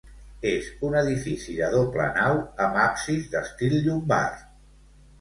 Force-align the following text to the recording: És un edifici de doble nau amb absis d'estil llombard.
És 0.51 0.69
un 0.89 0.97
edifici 1.01 1.59
de 1.59 1.69
doble 1.75 2.09
nau 2.17 2.41
amb 2.69 2.83
absis 2.89 3.31
d'estil 3.37 3.81
llombard. 3.89 4.47